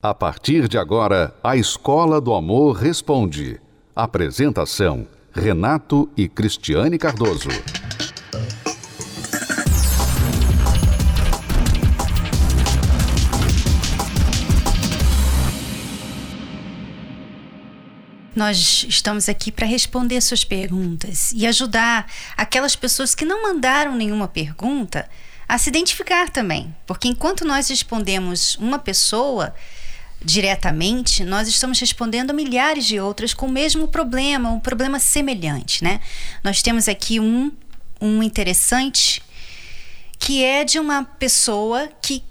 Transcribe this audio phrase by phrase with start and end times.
[0.00, 3.60] A partir de agora, a Escola do Amor Responde.
[3.96, 7.48] Apresentação: Renato e Cristiane Cardoso.
[18.36, 22.06] Nós estamos aqui para responder suas perguntas e ajudar
[22.36, 25.10] aquelas pessoas que não mandaram nenhuma pergunta
[25.48, 26.72] a se identificar também.
[26.86, 29.52] Porque enquanto nós respondemos uma pessoa,
[30.24, 35.82] diretamente, nós estamos respondendo a milhares de outras com o mesmo problema, um problema semelhante,
[35.84, 36.00] né?
[36.42, 37.52] Nós temos aqui um,
[38.00, 39.22] um interessante
[40.18, 42.24] que é de uma pessoa que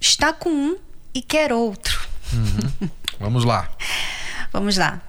[0.00, 0.76] está com um
[1.14, 2.08] e quer outro.
[2.32, 2.88] Uhum.
[3.20, 3.68] Vamos lá.
[4.52, 5.00] Vamos lá.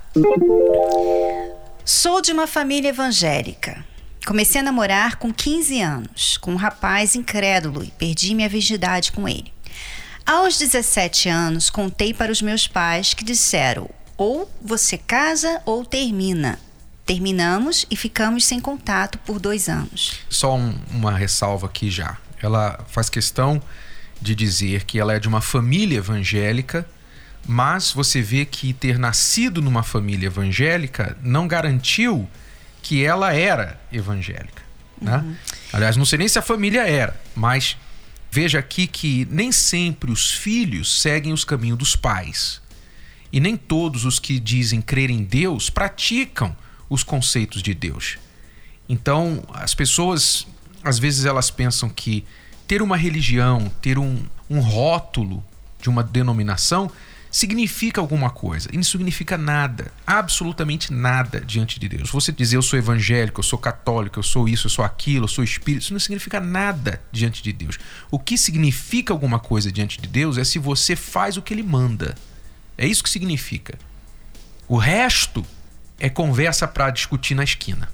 [1.86, 3.86] Sou de uma família evangélica.
[4.26, 9.28] Comecei a namorar com 15 anos, com um rapaz incrédulo e perdi minha virgindade com
[9.28, 9.52] ele.
[10.26, 16.60] Aos 17 anos, contei para os meus pais que disseram: ou você casa ou termina.
[17.06, 20.20] Terminamos e ficamos sem contato por dois anos.
[20.30, 22.18] Só um, uma ressalva aqui já.
[22.42, 23.62] Ela faz questão
[24.22, 26.86] de dizer que ela é de uma família evangélica,
[27.48, 32.30] mas você vê que ter nascido numa família evangélica não garantiu
[32.82, 34.62] que ela era evangélica.
[35.02, 35.18] Né?
[35.18, 35.36] Uhum.
[35.74, 37.78] Aliás, não sei nem se a família era, mas
[38.32, 42.62] Veja aqui que nem sempre os filhos seguem os caminhos dos pais.
[43.32, 46.56] E nem todos os que dizem crer em Deus praticam
[46.90, 48.18] os conceitos de Deus.
[48.88, 50.48] Então, as pessoas,
[50.84, 52.26] às vezes, elas pensam que
[52.68, 55.44] ter uma religião, ter um, um rótulo
[55.82, 56.92] de uma denominação,
[57.32, 58.70] significa alguma coisa.
[58.72, 62.10] E não significa nada, absolutamente nada diante de Deus.
[62.10, 65.30] Você dizer eu sou evangélico, eu sou católico, eu sou isso, eu sou aquilo, eu
[65.30, 67.78] sou espírito, isso não significa nada diante de Deus.
[68.10, 71.64] O que significa alguma coisa diante de Deus é se você faz o que ele
[71.64, 72.16] manda.
[72.78, 73.78] É isso que significa.
[74.68, 75.46] O resto
[76.00, 77.90] é conversa para discutir na esquina.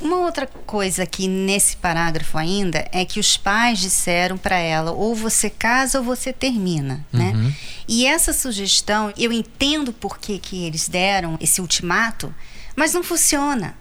[0.00, 5.14] Uma outra coisa aqui nesse parágrafo ainda é que os pais disseram para ela ou
[5.14, 7.32] você casa ou você termina, né?
[7.34, 7.52] uhum.
[7.88, 12.32] E essa sugestão, eu entendo por que, que eles deram esse ultimato,
[12.76, 13.74] mas não funciona.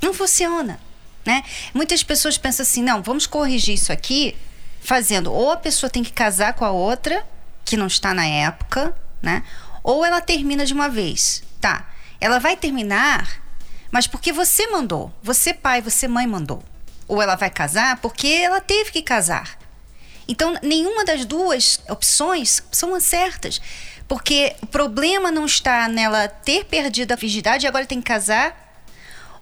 [0.00, 0.80] Não funciona,
[1.24, 1.44] né?
[1.74, 4.34] Muitas pessoas pensam assim, não, vamos corrigir isso aqui
[4.80, 7.24] fazendo ou a pessoa tem que casar com a outra
[7.64, 9.44] que não está na época, né?
[9.84, 11.44] Ou ela termina de uma vez.
[11.60, 11.88] Tá.
[12.20, 13.42] Ela vai terminar
[13.92, 15.12] mas porque você mandou.
[15.22, 16.64] Você, pai, você, mãe, mandou.
[17.06, 19.58] Ou ela vai casar porque ela teve que casar.
[20.32, 23.60] Então, nenhuma das duas opções são certas.
[24.08, 28.82] Porque o problema não está nela ter perdido a virgindade e agora tem que casar,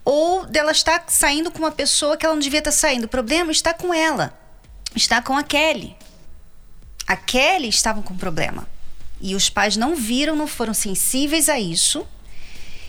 [0.04, 3.04] ou dela estar saindo com uma pessoa que ela não devia estar saindo.
[3.04, 4.36] O problema está com ela.
[4.92, 5.94] Está com a Kelly.
[7.06, 8.66] A Kelly estava com problema.
[9.20, 12.04] E os pais não viram, não foram sensíveis a isso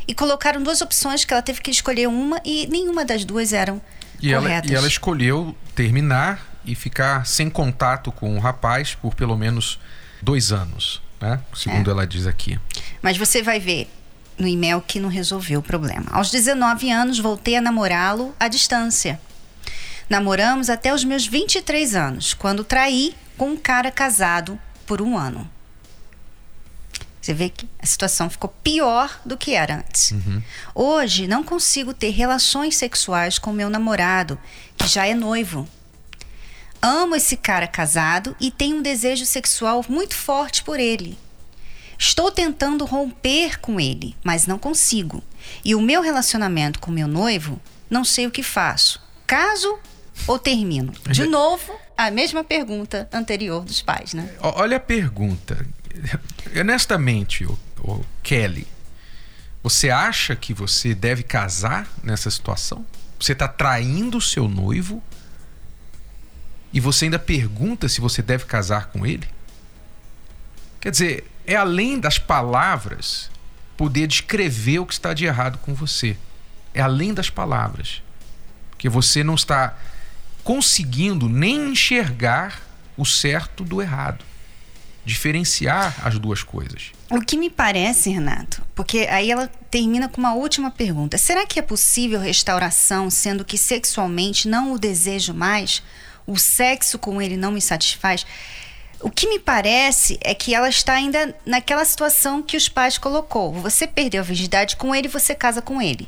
[0.07, 3.79] e colocaram duas opções que ela teve que escolher uma e nenhuma das duas eram
[4.19, 4.71] e corretas.
[4.71, 9.79] Ela, e ela escolheu terminar e ficar sem contato com o rapaz por pelo menos
[10.21, 11.39] dois anos, né?
[11.53, 11.93] Segundo é.
[11.93, 12.59] ela diz aqui.
[13.01, 13.89] Mas você vai ver
[14.37, 16.05] no e-mail que não resolveu o problema.
[16.11, 19.19] Aos 19 anos, voltei a namorá-lo à distância.
[20.09, 25.49] Namoramos até os meus 23 anos, quando traí com um cara casado por um ano.
[27.21, 30.11] Você vê que a situação ficou pior do que era antes.
[30.11, 30.41] Uhum.
[30.73, 34.39] Hoje, não consigo ter relações sexuais com meu namorado,
[34.75, 35.69] que já é noivo.
[36.81, 41.17] Amo esse cara casado e tenho um desejo sexual muito forte por ele.
[41.97, 45.23] Estou tentando romper com ele, mas não consigo.
[45.63, 48.99] E o meu relacionamento com meu noivo, não sei o que faço.
[49.27, 49.77] Caso
[50.25, 50.93] ou termino?
[51.09, 54.33] De novo, a mesma pergunta anterior dos pais, né?
[54.41, 55.65] Olha a pergunta
[56.59, 58.67] honestamente, o, o Kelly,
[59.63, 62.85] você acha que você deve casar nessa situação?
[63.19, 65.03] Você está traindo o seu noivo
[66.73, 69.27] e você ainda pergunta se você deve casar com ele?
[70.79, 73.29] Quer dizer, é além das palavras
[73.77, 76.17] poder descrever o que está de errado com você.
[76.73, 78.01] É além das palavras.
[78.69, 79.77] Porque você não está
[80.43, 82.61] conseguindo nem enxergar
[82.97, 84.23] o certo do errado
[85.03, 86.91] diferenciar as duas coisas.
[87.09, 91.59] O que me parece, Renato, porque aí ela termina com uma última pergunta: será que
[91.59, 95.83] é possível restauração sendo que sexualmente não o desejo mais?
[96.25, 98.25] O sexo com ele não me satisfaz?
[98.99, 103.51] O que me parece é que ela está ainda naquela situação que os pais colocou.
[103.53, 106.07] Você perdeu a virgindade com ele, você casa com ele.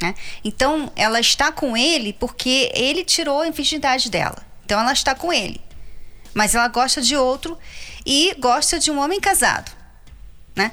[0.00, 0.14] Né?
[0.44, 4.44] Então, ela está com ele porque ele tirou a virgindade dela.
[4.64, 5.60] Então, ela está com ele.
[6.32, 7.58] Mas ela gosta de outro
[8.04, 9.70] e gosta de um homem casado,
[10.54, 10.72] né?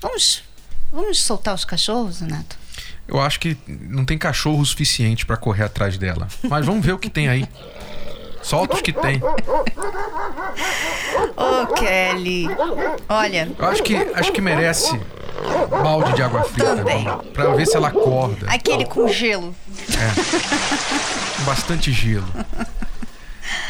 [0.00, 0.42] Vamos,
[0.90, 2.58] vamos soltar os cachorros, Renato?
[3.10, 6.28] Eu acho que não tem cachorro suficiente para correr atrás dela.
[6.48, 7.44] Mas vamos ver o que tem aí.
[8.40, 9.20] Solta os que tem.
[9.20, 9.34] Ô,
[11.36, 12.46] oh, Kelly.
[13.08, 13.50] Olha.
[13.58, 14.96] Eu acho que, acho que merece
[15.82, 17.04] balde de água fria também.
[17.04, 18.48] também pra ver se ela acorda.
[18.48, 19.56] Aquele com gelo.
[19.90, 21.42] É.
[21.42, 22.28] Bastante gelo.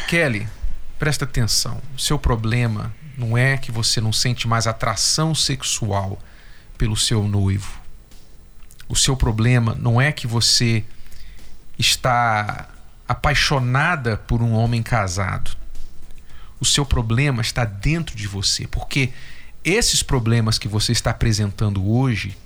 [0.07, 0.47] Kelly,
[0.99, 1.81] presta atenção.
[1.97, 6.19] O seu problema não é que você não sente mais atração sexual
[6.77, 7.80] pelo seu noivo.
[8.91, 10.83] O seu problema não é que você
[11.79, 12.67] está
[13.07, 15.55] apaixonada por um homem casado.
[16.59, 19.13] O seu problema está dentro de você, porque
[19.63, 22.37] esses problemas que você está apresentando hoje,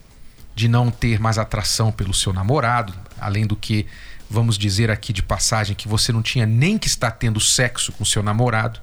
[0.53, 3.87] de não ter mais atração pelo seu namorado, além do que
[4.29, 8.05] vamos dizer aqui de passagem que você não tinha nem que estar tendo sexo com
[8.05, 8.79] seu namorado,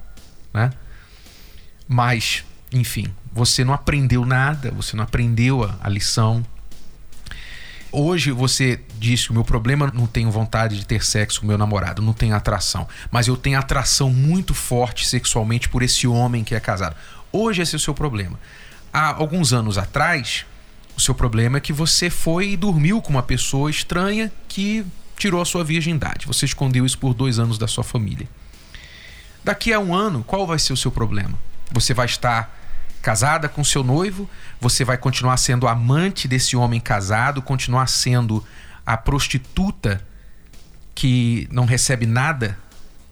[0.53, 0.73] né?
[1.87, 6.45] Mas, enfim, você não aprendeu nada, você não aprendeu a, a lição.
[7.95, 11.59] Hoje você disse que o meu problema não tenho vontade de ter sexo com meu
[11.59, 16.55] namorado, não tenho atração, mas eu tenho atração muito forte sexualmente por esse homem que
[16.55, 16.97] é casado.
[17.31, 18.41] Hoje esse é o seu problema.
[18.91, 20.47] Há alguns anos atrás,
[20.97, 24.87] o seu problema é que você foi e dormiu com uma pessoa estranha que
[25.19, 26.27] tirou a sua virgindade.
[26.27, 28.27] Você escondeu isso por dois anos da sua família.
[29.45, 31.39] Daqui a um ano, qual vai ser o seu problema?
[31.71, 32.62] Você vai estar
[33.03, 38.43] casada com seu noivo, você vai continuar sendo amante desse homem casado, continuar sendo
[38.87, 40.01] a prostituta
[40.95, 42.57] que não recebe nada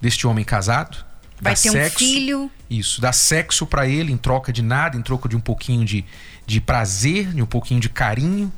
[0.00, 1.04] deste homem casado.
[1.40, 2.50] Vai ter sexo, um filho.
[2.68, 6.04] Isso, dá sexo para ele em troca de nada, em troca de um pouquinho de,
[6.46, 8.52] de prazer, de um pouquinho de carinho.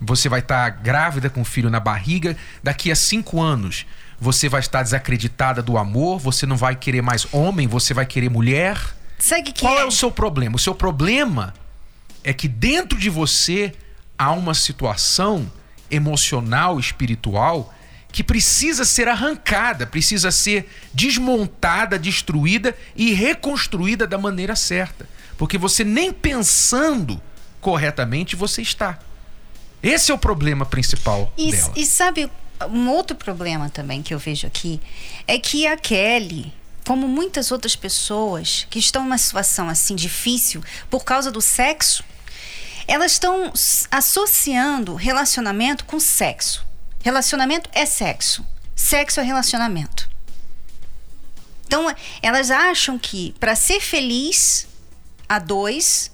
[0.00, 2.36] Você vai estar tá grávida com o filho na barriga.
[2.62, 3.86] Daqui a cinco anos,
[4.18, 6.18] você vai estar desacreditada do amor.
[6.18, 8.97] Você não vai querer mais homem, você vai querer mulher.
[9.18, 9.82] Sabe que Qual é?
[9.82, 10.56] é o seu problema?
[10.56, 11.54] O seu problema
[12.22, 13.72] é que dentro de você
[14.16, 15.50] há uma situação
[15.90, 17.74] emocional, espiritual,
[18.10, 25.08] que precisa ser arrancada, precisa ser desmontada, destruída e reconstruída da maneira certa.
[25.36, 27.20] Porque você nem pensando
[27.60, 28.98] corretamente você está.
[29.82, 31.72] Esse é o problema principal e, dela.
[31.76, 32.30] E sabe,
[32.70, 34.80] um outro problema também que eu vejo aqui
[35.26, 36.52] é que a Kelly,
[36.88, 42.02] como muitas outras pessoas que estão numa situação assim difícil por causa do sexo,
[42.86, 43.52] elas estão
[43.90, 46.66] associando relacionamento com sexo.
[47.00, 48.42] Relacionamento é sexo.
[48.74, 50.08] Sexo é relacionamento.
[51.66, 54.66] Então, elas acham que para ser feliz
[55.28, 56.10] a dois,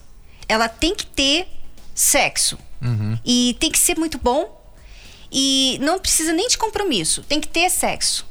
[0.48, 1.46] ela tem que ter
[1.94, 2.58] sexo.
[2.82, 3.16] Uhum.
[3.24, 4.60] E tem que ser muito bom.
[5.30, 7.22] E não precisa nem de compromisso.
[7.22, 8.26] Tem que ter sexo.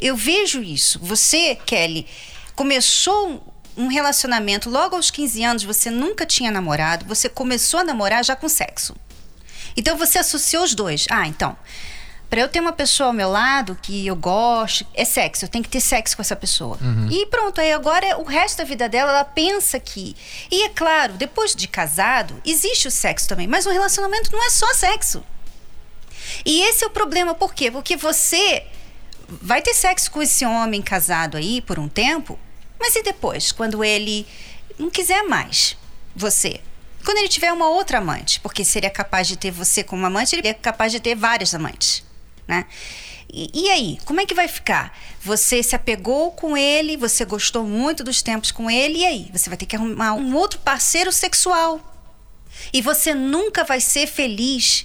[0.00, 0.98] Eu vejo isso.
[1.00, 2.06] Você, Kelly,
[2.54, 3.42] começou
[3.76, 8.36] um relacionamento logo aos 15 anos, você nunca tinha namorado, você começou a namorar já
[8.36, 8.94] com sexo.
[9.76, 11.06] Então você associou os dois.
[11.10, 11.56] Ah, então,
[12.28, 15.64] para eu ter uma pessoa ao meu lado que eu gosto, é sexo, eu tenho
[15.64, 16.78] que ter sexo com essa pessoa.
[16.80, 17.08] Uhum.
[17.10, 20.14] E pronto, aí agora o resto da vida dela, ela pensa que.
[20.50, 24.50] E é claro, depois de casado, existe o sexo também, mas o relacionamento não é
[24.50, 25.24] só sexo.
[26.44, 27.70] E esse é o problema, por quê?
[27.70, 28.64] Porque você
[29.40, 32.38] vai ter sexo com esse homem casado aí por um tempo,
[32.78, 34.26] mas e depois, quando ele
[34.78, 35.76] não quiser mais
[36.16, 36.60] você?
[37.04, 40.48] Quando ele tiver uma outra amante, porque seria capaz de ter você como amante, ele
[40.48, 42.02] é capaz de ter várias amantes,
[42.46, 42.66] né?
[43.32, 44.96] E, e, aí, como é que vai ficar?
[45.22, 49.30] Você se apegou com ele, você gostou muito dos tempos com ele, e aí?
[49.32, 51.80] Você vai ter que arrumar um outro parceiro sexual.
[52.72, 54.84] E você nunca vai ser feliz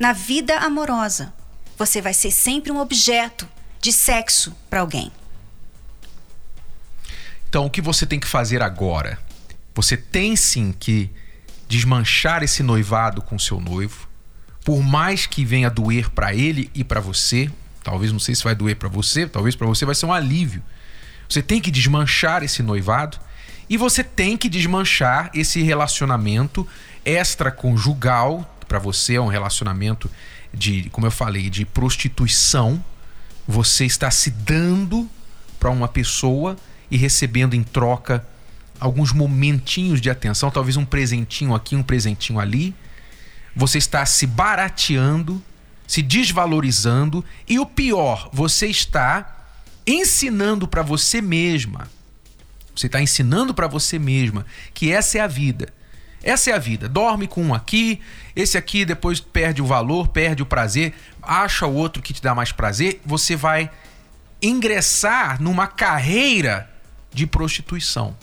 [0.00, 1.32] na vida amorosa.
[1.78, 3.48] Você vai ser sempre um objeto
[3.80, 5.10] de sexo para alguém.
[7.48, 9.18] Então, o que você tem que fazer agora?
[9.74, 11.10] Você tem sim que
[11.68, 14.08] desmanchar esse noivado com seu noivo,
[14.64, 17.50] por mais que venha doer para ele e para você,
[17.82, 20.62] talvez não sei se vai doer para você, talvez para você vai ser um alívio.
[21.28, 23.18] Você tem que desmanchar esse noivado
[23.68, 26.66] e você tem que desmanchar esse relacionamento
[27.04, 30.10] extraconjugal, para você é um relacionamento
[30.52, 32.84] de, como eu falei, de prostituição.
[33.46, 35.08] Você está se dando
[35.58, 36.56] para uma pessoa
[36.90, 38.26] e recebendo em troca
[38.78, 42.74] alguns momentinhos de atenção, talvez um presentinho aqui, um presentinho ali.
[43.54, 45.42] Você está se barateando,
[45.86, 49.46] se desvalorizando e o pior, você está
[49.86, 51.88] ensinando para você mesma.
[52.74, 55.72] Você está ensinando para você mesma que essa é a vida.
[56.22, 56.88] Essa é a vida.
[56.88, 58.00] Dorme com um aqui,
[58.34, 62.34] esse aqui depois perde o valor, perde o prazer, acha o outro que te dá
[62.34, 63.70] mais prazer, você vai
[64.42, 66.70] ingressar numa carreira
[67.12, 68.16] de prostituição.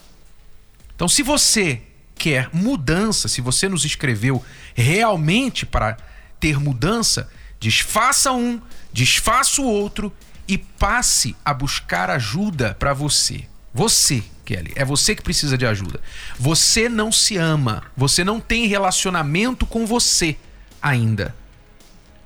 [0.95, 1.81] Então, se você
[2.15, 4.43] quer mudança, se você nos escreveu
[4.75, 5.97] realmente para
[6.39, 10.13] ter mudança, desfaça um, desfaça o outro
[10.47, 13.45] e passe a buscar ajuda para você.
[13.73, 15.99] Você, Kelly, é você que precisa de ajuda.
[16.37, 20.37] Você não se ama, você não tem relacionamento com você
[20.81, 21.35] ainda.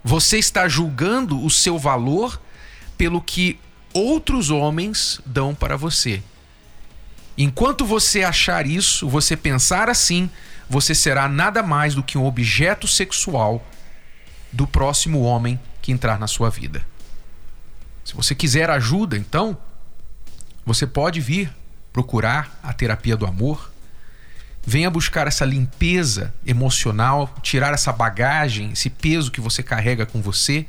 [0.03, 2.41] Você está julgando o seu valor
[2.97, 3.59] pelo que
[3.93, 6.24] outros homens dão para você.
[7.38, 10.29] Enquanto você achar isso, você pensar assim,
[10.69, 13.65] você será nada mais do que um objeto sexual
[14.51, 16.86] do próximo homem que entrar na sua vida.
[18.03, 19.57] Se você quiser ajuda, então,
[20.65, 21.53] você pode vir
[21.98, 23.72] procurar a terapia do amor.
[24.63, 30.68] Venha buscar essa limpeza emocional, tirar essa bagagem, esse peso que você carrega com você,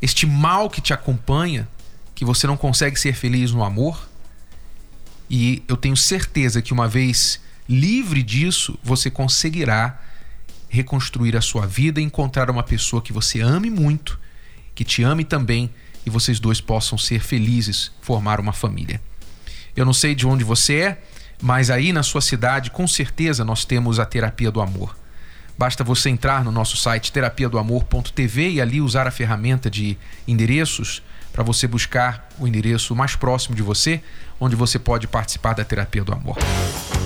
[0.00, 1.68] este mal que te acompanha,
[2.14, 4.08] que você não consegue ser feliz no amor.
[5.28, 10.00] E eu tenho certeza que uma vez livre disso, você conseguirá
[10.70, 14.18] reconstruir a sua vida e encontrar uma pessoa que você ame muito,
[14.74, 15.68] que te ame também
[16.06, 19.02] e vocês dois possam ser felizes, formar uma família.
[19.76, 20.98] Eu não sei de onde você é,
[21.42, 24.96] mas aí na sua cidade, com certeza, nós temos a terapia do amor.
[25.56, 31.44] Basta você entrar no nosso site terapiadoamor.tv e ali usar a ferramenta de endereços para
[31.44, 34.00] você buscar o endereço mais próximo de você,
[34.40, 36.38] onde você pode participar da terapia do amor.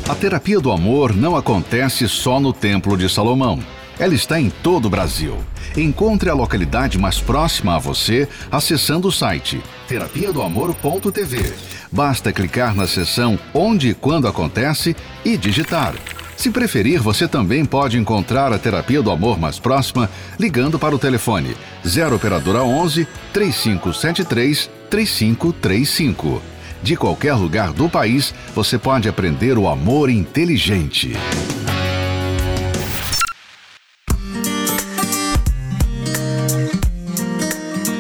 [0.09, 3.59] A terapia do amor não acontece só no Templo de Salomão.
[3.99, 5.37] Ela está em todo o Brasil.
[5.77, 11.74] Encontre a localidade mais próxima a você acessando o site terapiadoamor.tv.
[11.91, 15.95] Basta clicar na seção Onde e Quando Acontece e digitar.
[16.37, 20.99] Se preferir, você também pode encontrar a terapia do amor mais próxima ligando para o
[20.99, 26.43] telefone 0 operadora 11 3573 3535.
[26.83, 31.13] De qualquer lugar do país, você pode aprender o amor inteligente.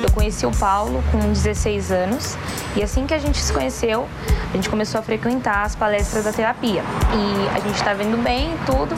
[0.02, 2.36] Eu conheci o Paulo com 16 anos
[2.76, 4.08] e assim que a gente se conheceu,
[4.52, 6.82] a gente começou a frequentar as palestras da terapia.
[7.12, 8.94] E a gente estava tá indo bem tudo.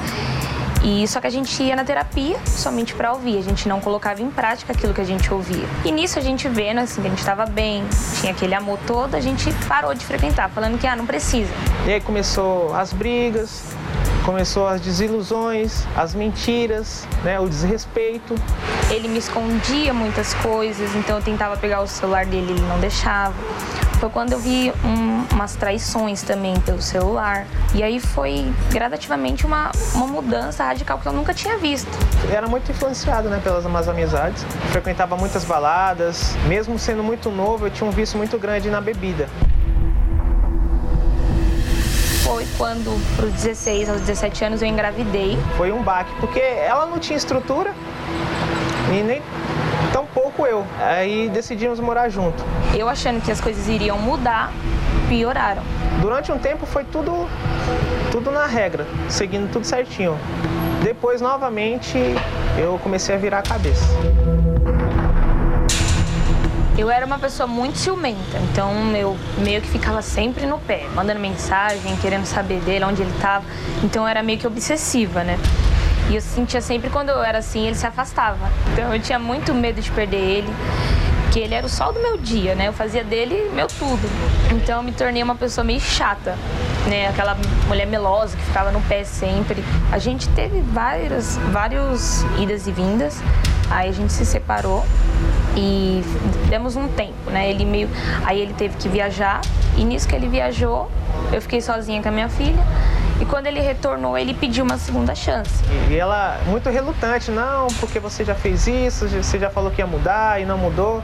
[0.82, 4.22] E só que a gente ia na terapia somente para ouvir, a gente não colocava
[4.22, 5.66] em prática aquilo que a gente ouvia.
[5.84, 7.84] E nisso a gente vendo assim que a gente estava bem,
[8.20, 11.52] tinha aquele amor todo, a gente parou de frequentar, falando que ah, não precisa.
[11.86, 13.75] E aí começou as brigas,
[14.26, 18.34] começou as desilusões, as mentiras, né, o desrespeito.
[18.90, 23.34] Ele me escondia muitas coisas, então eu tentava pegar o celular dele, ele não deixava.
[24.00, 27.46] Foi quando eu vi um, umas traições também pelo celular.
[27.74, 31.88] E aí foi gradativamente uma, uma mudança radical que eu nunca tinha visto.
[32.30, 34.44] Era muito influenciado né, pelas más amizades.
[34.70, 36.36] Frequentava muitas baladas.
[36.46, 39.28] Mesmo sendo muito novo, eu tinha um vício muito grande na bebida
[42.56, 45.38] quando, para os 16 aos 17 anos, eu engravidei.
[45.56, 47.72] Foi um baque, porque ela não tinha estrutura
[48.90, 49.22] e nem
[49.92, 50.64] tão pouco eu.
[50.80, 52.42] Aí decidimos morar junto.
[52.74, 54.52] Eu achando que as coisas iriam mudar,
[55.08, 55.62] pioraram.
[56.00, 57.28] Durante um tempo foi tudo,
[58.10, 60.18] tudo na regra, seguindo tudo certinho.
[60.82, 61.98] Depois, novamente,
[62.58, 63.86] eu comecei a virar a cabeça.
[66.78, 71.18] Eu era uma pessoa muito ciumenta, então eu meio que ficava sempre no pé, mandando
[71.18, 73.46] mensagem, querendo saber dele, onde ele estava.
[73.82, 75.38] Então eu era meio que obsessiva, né?
[76.10, 78.50] E eu sentia sempre quando eu era assim, ele se afastava.
[78.72, 80.54] Então eu tinha muito medo de perder ele,
[81.32, 82.68] que ele era o sol do meu dia, né?
[82.68, 84.06] Eu fazia dele meu tudo.
[84.52, 86.36] Então eu me tornei uma pessoa meio chata,
[86.86, 87.08] né?
[87.08, 89.64] Aquela mulher melosa que ficava no pé sempre.
[89.90, 93.22] A gente teve várias, vários idas e vindas.
[93.70, 94.84] Aí a gente se separou
[95.56, 96.02] e
[96.48, 97.50] demos um tempo, né?
[97.50, 97.88] Ele meio,
[98.24, 99.40] aí ele teve que viajar
[99.76, 100.90] e nisso que ele viajou,
[101.32, 102.64] eu fiquei sozinha com a minha filha.
[103.18, 105.64] E quando ele retornou, ele pediu uma segunda chance.
[105.90, 109.86] E ela muito relutante, não, porque você já fez isso, você já falou que ia
[109.86, 111.02] mudar e não mudou.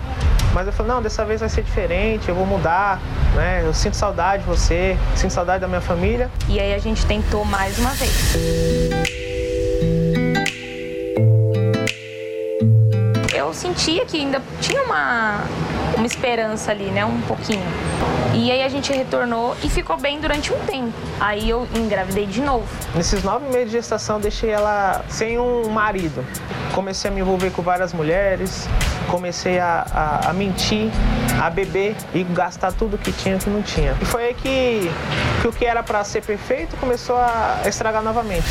[0.52, 3.00] Mas eu falei, não, dessa vez vai ser diferente, eu vou mudar,
[3.34, 3.62] né?
[3.64, 6.30] Eu sinto saudade de você, sinto saudade da minha família.
[6.48, 9.21] E aí a gente tentou mais uma vez.
[13.54, 15.40] Sentia que ainda tinha uma,
[15.96, 17.04] uma esperança ali, né?
[17.04, 17.66] Um pouquinho.
[18.34, 20.92] E aí a gente retornou e ficou bem durante um tempo.
[21.20, 22.66] Aí eu engravidei de novo.
[22.94, 26.24] Nesses nove meses de gestação, deixei ela sem um marido.
[26.74, 28.66] Comecei a me envolver com várias mulheres,
[29.10, 30.90] comecei a, a, a mentir,
[31.40, 33.94] a beber e gastar tudo que tinha que não tinha.
[34.00, 34.90] E foi aí que,
[35.42, 38.46] que o que era para ser perfeito começou a estragar novamente.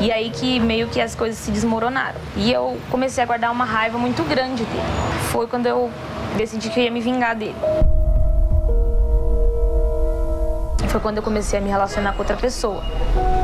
[0.00, 2.18] E aí que meio que as coisas se desmoronaram.
[2.36, 4.82] E eu comecei a guardar uma raiva muito grande dele.
[5.30, 5.90] Foi quando eu
[6.36, 7.56] decidi que eu ia me vingar dele.
[10.90, 12.82] foi quando eu comecei a me relacionar com outra pessoa.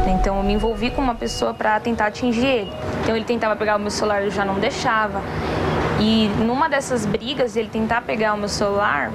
[0.09, 2.73] Então eu me envolvi com uma pessoa para tentar atingir ele.
[3.03, 5.23] Então ele tentava pegar o meu celular, eu já não deixava.
[6.01, 9.13] E numa dessas brigas, ele tentar pegar o meu celular,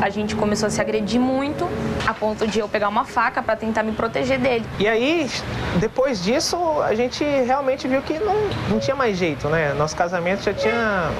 [0.00, 1.68] a gente começou a se agredir muito,
[2.06, 4.64] a ponto de eu pegar uma faca para tentar me proteger dele.
[4.78, 5.30] E aí,
[5.76, 8.34] depois disso, a gente realmente viu que não,
[8.68, 9.74] não tinha mais jeito, né?
[9.74, 11.10] Nosso casamento já tinha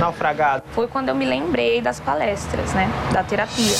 [0.00, 0.64] naufragado.
[0.72, 2.90] Foi quando eu me lembrei das palestras, né?
[3.12, 3.76] Da terapia.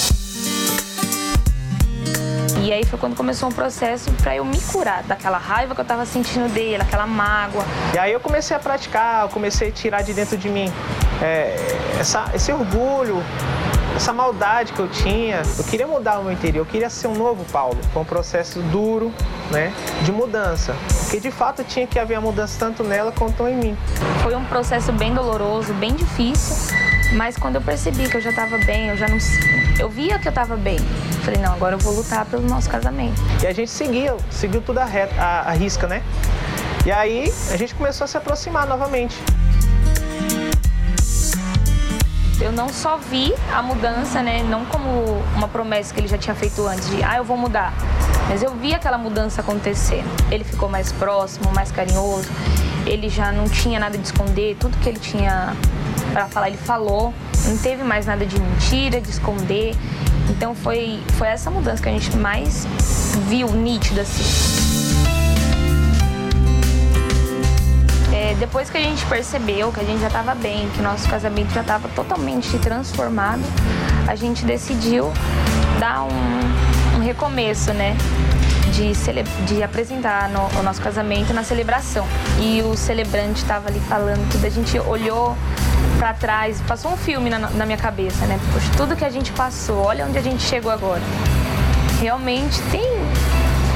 [2.62, 5.84] E aí foi quando começou um processo para eu me curar daquela raiva que eu
[5.84, 7.62] tava sentindo dele, aquela mágoa.
[7.92, 10.72] E aí eu comecei a praticar, eu comecei a tirar de dentro de mim
[11.22, 11.54] é,
[12.00, 13.22] essa, esse orgulho,
[13.94, 15.42] essa maldade que eu tinha.
[15.56, 17.78] Eu queria mudar o meu interior, eu queria ser um novo Paulo.
[17.92, 19.12] Foi um processo duro,
[19.50, 19.72] né,
[20.02, 20.74] de mudança.
[21.02, 23.76] Porque de fato tinha que haver a mudança tanto nela quanto em mim.
[24.22, 26.76] Foi um processo bem doloroso, bem difícil,
[27.14, 29.18] mas quando eu percebi que eu já estava bem, eu já não.
[29.78, 30.78] Eu via que eu estava bem.
[31.24, 33.20] Falei, não, agora eu vou lutar pelo nosso casamento.
[33.42, 36.02] E a gente seguiu, seguiu tudo a, reta, a, a risca, né?
[36.84, 39.16] E aí a gente começou a se aproximar novamente.
[42.44, 44.42] Eu não só vi a mudança, né?
[44.42, 44.86] Não como
[45.34, 47.72] uma promessa que ele já tinha feito antes de, ah, eu vou mudar.
[48.28, 50.04] Mas eu vi aquela mudança acontecer.
[50.30, 52.28] Ele ficou mais próximo, mais carinhoso.
[52.84, 54.58] Ele já não tinha nada de esconder.
[54.60, 55.56] Tudo que ele tinha
[56.12, 57.14] para falar, ele falou.
[57.46, 59.74] Não teve mais nada de mentira, de esconder.
[60.28, 62.66] Então foi, foi essa mudança que a gente mais
[63.26, 64.73] viu nítida assim.
[68.24, 71.52] É, depois que a gente percebeu que a gente já estava bem, que nosso casamento
[71.52, 73.42] já estava totalmente transformado,
[74.08, 75.12] a gente decidiu
[75.78, 77.94] dar um, um recomeço, né?
[78.72, 78.92] De,
[79.44, 82.06] de, apresentar no, o nosso casamento na celebração.
[82.40, 85.36] E o celebrante estava ali falando tudo, a gente olhou
[85.98, 88.40] para trás, passou um filme na, na minha cabeça, né?
[88.54, 91.02] Poxa, tudo que a gente passou, olha onde a gente chegou agora.
[92.00, 92.90] Realmente tem,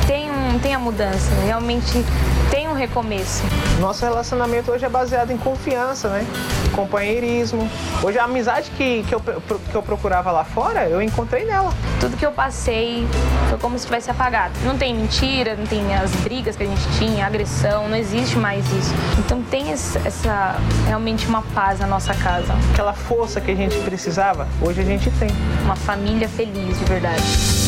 [0.06, 0.30] tem,
[0.62, 2.37] tem a mudança, realmente tem um
[2.78, 3.42] recomeço.
[3.80, 6.26] Nosso relacionamento hoje é baseado em confiança, né?
[6.74, 7.68] Companheirismo.
[8.02, 11.72] Hoje a amizade que, que, eu, que eu procurava lá fora, eu encontrei nela.
[12.00, 13.06] Tudo que eu passei
[13.48, 14.54] foi como se tivesse apagado.
[14.64, 18.64] Não tem mentira, não tem as brigas que a gente tinha, agressão, não existe mais
[18.72, 18.94] isso.
[19.18, 22.54] Então tem essa, realmente uma paz na nossa casa.
[22.72, 25.28] Aquela força que a gente precisava, hoje a gente tem.
[25.64, 27.67] Uma família feliz, de verdade.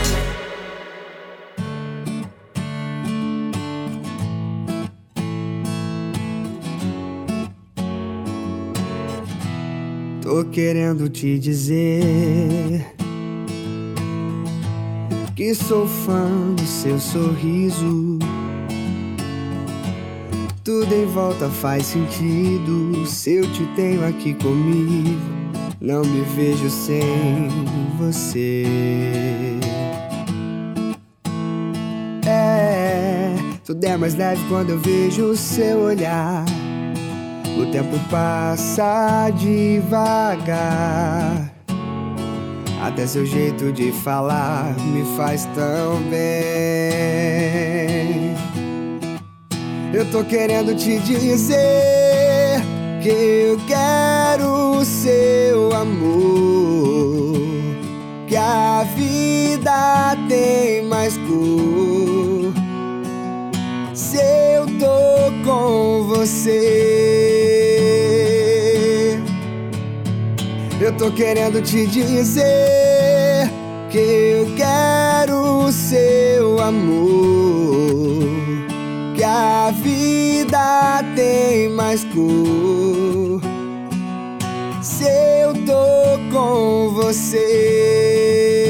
[10.41, 12.83] Tô querendo te dizer
[15.35, 18.17] que sou fã do seu sorriso.
[20.63, 25.21] Tudo em volta faz sentido se eu te tenho aqui comigo.
[25.79, 27.47] Não me vejo sem
[27.99, 28.65] você.
[32.25, 36.43] É, tudo é mais leve quando eu vejo o seu olhar.
[37.57, 40.51] O tempo passa devagar.
[42.81, 46.21] Até seu jeito de falar me faz tão bem.
[49.93, 52.61] Eu tô querendo te dizer
[53.03, 57.39] que eu quero o seu amor.
[58.27, 62.53] Que a vida tem mais cor.
[63.93, 66.80] Se eu tô com você você.
[70.91, 73.49] Eu tô querendo te dizer
[73.89, 78.27] que eu quero o seu amor.
[79.15, 83.39] Que a vida tem mais cor.
[84.81, 88.60] Se eu tô com você.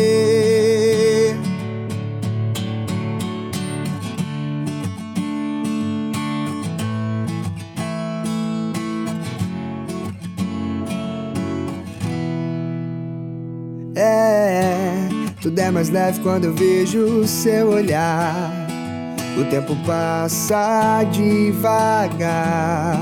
[14.04, 15.08] É,
[15.44, 18.52] tudo é mais leve quando eu vejo seu olhar.
[19.40, 22.98] O tempo passa devagar.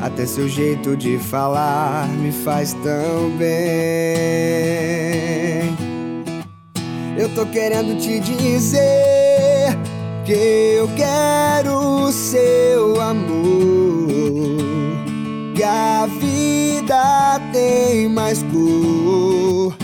[0.00, 3.52] Até seu jeito de falar me faz tão bem.
[7.18, 9.76] Eu tô querendo te dizer
[10.24, 10.32] que
[10.78, 14.56] eu quero o seu amor.
[15.54, 16.71] Que a vida
[17.52, 19.74] tem mais cor.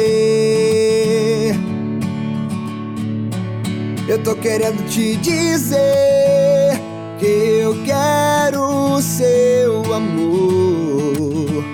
[4.07, 6.79] Eu tô querendo te dizer
[7.19, 11.65] que eu quero o seu amor.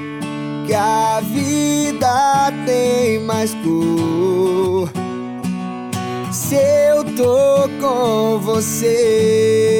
[0.66, 4.90] Que a vida tem mais cor.
[6.32, 9.79] Se eu tô com você.